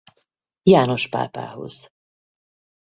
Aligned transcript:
János 0.61 1.07
pápához. 1.09 1.91